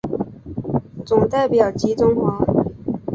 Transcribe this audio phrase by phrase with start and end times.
[1.05, 2.43] 总代表吉钟华。